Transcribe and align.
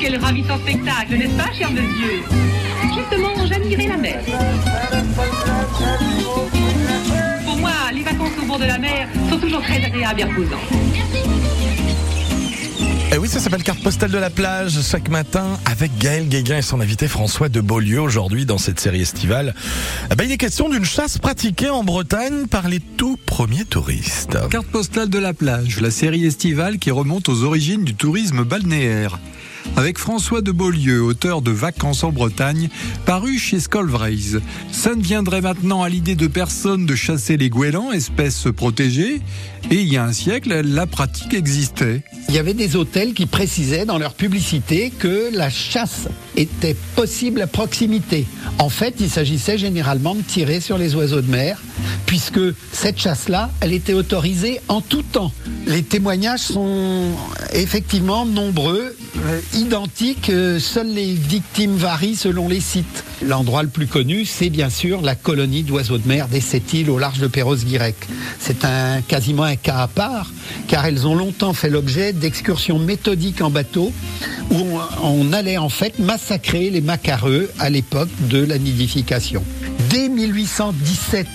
Quel 0.00 0.16
ravissant 0.16 0.56
spectacle, 0.56 1.14
n'est-ce 1.14 1.36
pas, 1.36 1.52
cher 1.52 1.70
monsieur 1.70 2.22
Justement, 2.94 3.46
j'admirais 3.46 3.88
la 3.88 3.96
mer. 3.98 4.18
Pour 7.44 7.56
moi, 7.58 7.70
les 7.92 8.02
vacances 8.02 8.30
au 8.42 8.46
bord 8.46 8.58
de 8.58 8.64
la 8.64 8.78
mer 8.78 9.08
sont 9.28 9.38
toujours 9.38 9.60
très 9.60 9.84
agréables 9.84 10.20
et 10.20 10.24
reposantes. 10.24 12.05
Eh 13.16 13.18
oui, 13.18 13.30
ça 13.30 13.40
s'appelle 13.40 13.62
Carte 13.62 13.82
postale 13.82 14.10
de 14.10 14.18
la 14.18 14.28
plage 14.28 14.78
chaque 14.82 15.08
matin 15.08 15.58
avec 15.64 15.96
Gaël 15.96 16.28
Guéguin 16.28 16.58
et 16.58 16.62
son 16.62 16.82
invité 16.82 17.08
François 17.08 17.48
de 17.48 17.62
Beaulieu 17.62 17.98
aujourd'hui 17.98 18.44
dans 18.44 18.58
cette 18.58 18.78
série 18.78 19.00
estivale. 19.00 19.54
Eh 20.12 20.14
ben, 20.16 20.24
il 20.24 20.32
est 20.32 20.36
question 20.36 20.68
d'une 20.68 20.84
chasse 20.84 21.16
pratiquée 21.16 21.70
en 21.70 21.82
Bretagne 21.82 22.46
par 22.46 22.68
les 22.68 22.78
tout 22.78 23.16
premiers 23.24 23.64
touristes. 23.64 24.36
Carte 24.50 24.66
postale 24.66 25.08
de 25.08 25.18
la 25.18 25.32
plage, 25.32 25.80
la 25.80 25.90
série 25.90 26.26
estivale 26.26 26.78
qui 26.78 26.90
remonte 26.90 27.30
aux 27.30 27.42
origines 27.42 27.84
du 27.84 27.94
tourisme 27.94 28.44
balnéaire. 28.44 29.18
Avec 29.74 29.98
François 29.98 30.40
de 30.40 30.52
Beaulieu, 30.52 31.02
auteur 31.02 31.42
de 31.42 31.50
Vacances 31.50 32.04
en 32.04 32.12
Bretagne, 32.12 32.68
paru 33.04 33.38
chez 33.38 33.60
Scolvraise. 33.60 34.40
Ça 34.72 34.94
ne 34.94 35.02
viendrait 35.02 35.40
maintenant 35.40 35.82
à 35.82 35.88
l'idée 35.88 36.14
de 36.14 36.26
personne 36.26 36.86
de 36.86 36.94
chasser 36.94 37.36
les 37.36 37.50
goélands, 37.50 37.92
espèces 37.92 38.46
protégées, 38.56 39.20
et 39.70 39.80
il 39.80 39.92
y 39.92 39.96
a 39.96 40.04
un 40.04 40.12
siècle, 40.12 40.60
la 40.62 40.86
pratique 40.86 41.34
existait. 41.34 42.02
Il 42.28 42.34
y 42.34 42.38
avait 42.38 42.54
des 42.54 42.76
hôtels 42.76 43.14
qui 43.14 43.26
précisaient 43.26 43.84
dans 43.84 43.98
leur 43.98 44.14
publicité 44.14 44.92
que 44.96 45.30
la 45.32 45.50
chasse 45.50 46.08
était 46.36 46.76
possible 46.94 47.42
à 47.42 47.46
proximité. 47.46 48.26
En 48.58 48.68
fait, 48.68 48.94
il 49.00 49.10
s'agissait 49.10 49.58
généralement 49.58 50.14
de 50.14 50.22
tirer 50.22 50.60
sur 50.60 50.78
les 50.78 50.94
oiseaux 50.94 51.20
de 51.20 51.30
mer, 51.30 51.60
puisque 52.06 52.40
cette 52.72 52.98
chasse-là, 52.98 53.50
elle 53.60 53.72
était 53.72 53.92
autorisée 53.92 54.60
en 54.68 54.80
tout 54.80 55.02
temps. 55.02 55.32
Les 55.66 55.82
témoignages 55.82 56.40
sont 56.40 57.10
effectivement 57.52 58.24
nombreux, 58.24 58.96
identiques, 59.56 60.30
euh, 60.30 60.58
seules 60.58 60.92
les 60.92 61.12
victimes 61.12 61.76
varient 61.76 62.16
selon 62.16 62.48
les 62.48 62.60
sites. 62.60 63.04
L'endroit 63.22 63.62
le 63.62 63.68
plus 63.68 63.86
connu, 63.86 64.24
c'est 64.24 64.50
bien 64.50 64.70
sûr 64.70 65.00
la 65.00 65.14
colonie 65.14 65.62
d'oiseaux 65.62 65.98
de 65.98 66.06
mer 66.06 66.28
des 66.28 66.40
Sept-Îles 66.40 66.90
au 66.90 66.98
large 66.98 67.18
de 67.18 67.26
Perros-Guirec. 67.26 67.96
C'est 68.38 68.64
un, 68.64 69.00
quasiment 69.00 69.44
un 69.44 69.56
cas 69.56 69.78
à 69.78 69.88
part, 69.88 70.30
car 70.68 70.84
elles 70.84 71.06
ont 71.06 71.14
longtemps 71.14 71.54
fait 71.54 71.70
l'objet 71.70 72.12
d'excursions 72.12 72.78
méthodiques 72.78 73.40
en 73.40 73.50
bateau, 73.50 73.92
où 74.50 74.78
on 75.02 75.32
allait 75.32 75.58
en 75.58 75.70
fait 75.70 75.98
massacrer 75.98 76.70
les 76.70 76.80
macareux 76.80 77.50
à 77.58 77.70
l'époque 77.70 78.10
de 78.28 78.44
la 78.44 78.58
nidification. 78.58 79.42
Dès 79.96 80.10
1817, 80.10 81.26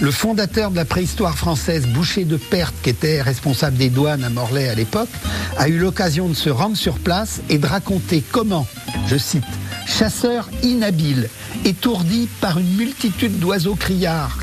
le 0.00 0.10
fondateur 0.10 0.72
de 0.72 0.76
la 0.76 0.84
préhistoire 0.84 1.38
française, 1.38 1.86
Boucher 1.86 2.24
de 2.24 2.36
Perthes, 2.36 2.74
qui 2.82 2.90
était 2.90 3.22
responsable 3.22 3.76
des 3.76 3.90
douanes 3.90 4.24
à 4.24 4.28
Morlaix 4.28 4.68
à 4.68 4.74
l'époque, 4.74 5.08
a 5.56 5.68
eu 5.68 5.78
l'occasion 5.78 6.28
de 6.28 6.34
se 6.34 6.50
rendre 6.50 6.76
sur 6.76 6.98
place 6.98 7.42
et 7.48 7.58
de 7.58 7.66
raconter 7.68 8.24
comment, 8.32 8.66
je 9.06 9.16
cite, 9.16 9.44
chasseur 9.86 10.50
inhabile, 10.64 11.28
étourdi 11.64 12.28
par 12.40 12.58
une 12.58 12.74
multitude 12.74 13.38
d'oiseaux 13.38 13.76
criards 13.76 14.40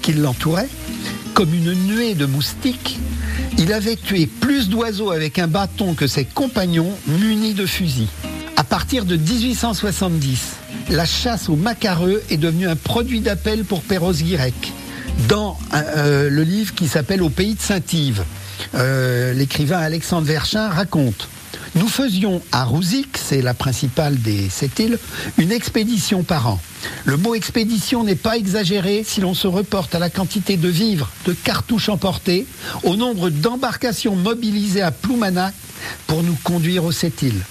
qui 0.00 0.14
l'entouraient, 0.14 0.70
comme 1.34 1.52
une 1.52 1.74
nuée 1.74 2.14
de 2.14 2.24
moustiques, 2.24 2.98
il 3.58 3.74
avait 3.74 3.96
tué 3.96 4.26
plus 4.26 4.70
d'oiseaux 4.70 5.10
avec 5.10 5.38
un 5.38 5.48
bâton 5.48 5.92
que 5.92 6.06
ses 6.06 6.24
compagnons 6.24 6.94
munis 7.06 7.52
de 7.52 7.66
fusils. 7.66 8.08
À 8.68 8.76
partir 8.76 9.06
de 9.06 9.16
1870, 9.16 10.40
la 10.90 11.06
chasse 11.06 11.48
aux 11.48 11.56
macareux 11.56 12.22
est 12.28 12.36
devenue 12.36 12.68
un 12.68 12.76
produit 12.76 13.20
d'appel 13.20 13.64
pour 13.64 13.80
Perros-Guirec. 13.80 14.74
Dans 15.26 15.58
euh, 15.72 16.28
le 16.28 16.42
livre 16.42 16.74
qui 16.74 16.86
s'appelle 16.86 17.22
Au 17.22 17.30
pays 17.30 17.54
de 17.54 17.62
Saint-Yves, 17.62 18.24
euh, 18.74 19.32
l'écrivain 19.32 19.78
Alexandre 19.78 20.26
Verchin 20.26 20.68
raconte 20.68 21.30
Nous 21.76 21.88
faisions 21.88 22.42
à 22.52 22.64
Rouzic, 22.64 23.16
c'est 23.16 23.40
la 23.40 23.54
principale 23.54 24.20
des 24.20 24.50
sept 24.50 24.78
îles, 24.80 24.98
une 25.38 25.50
expédition 25.50 26.22
par 26.22 26.48
an. 26.48 26.60
Le 27.06 27.16
mot 27.16 27.34
expédition 27.34 28.04
n'est 28.04 28.16
pas 28.16 28.36
exagéré 28.36 29.02
si 29.02 29.22
l'on 29.22 29.32
se 29.32 29.46
reporte 29.46 29.94
à 29.94 29.98
la 29.98 30.10
quantité 30.10 30.58
de 30.58 30.68
vivres, 30.68 31.08
de 31.24 31.32
cartouches 31.32 31.88
emportées, 31.88 32.46
au 32.82 32.96
nombre 32.96 33.30
d'embarcations 33.30 34.14
mobilisées 34.14 34.82
à 34.82 34.90
Ploumanac 34.90 35.54
pour 36.06 36.22
nous 36.22 36.36
conduire 36.44 36.84
aux 36.84 36.92
sept 36.92 37.22
îles. 37.22 37.42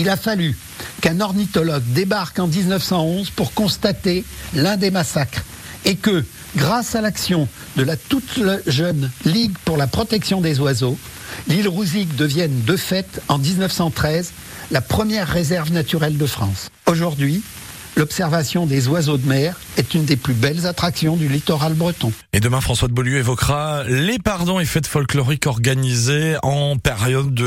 Il 0.00 0.08
a 0.08 0.16
fallu 0.16 0.56
qu'un 1.02 1.20
ornithologue 1.20 1.82
débarque 1.88 2.38
en 2.38 2.46
1911 2.46 3.28
pour 3.28 3.52
constater 3.52 4.24
l'un 4.54 4.78
des 4.78 4.90
massacres 4.90 5.44
et 5.84 5.96
que, 5.96 6.24
grâce 6.56 6.94
à 6.94 7.02
l'action 7.02 7.48
de 7.76 7.82
la 7.82 7.98
toute 7.98 8.40
jeune 8.66 9.10
Ligue 9.26 9.52
pour 9.66 9.76
la 9.76 9.86
protection 9.86 10.40
des 10.40 10.58
oiseaux, 10.58 10.96
l'île 11.48 11.68
Rouzic 11.68 12.16
devienne 12.16 12.62
de 12.64 12.78
fait, 12.78 13.20
en 13.28 13.36
1913, 13.36 14.32
la 14.70 14.80
première 14.80 15.28
réserve 15.28 15.70
naturelle 15.70 16.16
de 16.16 16.26
France. 16.26 16.70
Aujourd'hui, 16.86 17.42
l'observation 17.96 18.64
des 18.64 18.88
oiseaux 18.88 19.18
de 19.18 19.28
mer 19.28 19.60
est 19.76 19.94
une 19.94 20.06
des 20.06 20.16
plus 20.16 20.32
belles 20.32 20.66
attractions 20.66 21.16
du 21.16 21.28
littoral 21.28 21.74
breton. 21.74 22.10
Et 22.32 22.40
demain, 22.40 22.60
François 22.62 22.88
de 22.88 22.94
Beaulieu 22.94 23.18
évoquera 23.18 23.84
les 23.84 24.18
pardons 24.18 24.60
et 24.60 24.64
fêtes 24.64 24.86
folkloriques 24.86 25.46
organisées 25.46 26.36
en 26.42 26.78
période 26.78 27.34
de 27.34 27.44